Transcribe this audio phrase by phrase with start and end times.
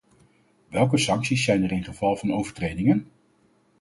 [0.69, 3.11] Welke sancties zijn er in geval van overtredingen?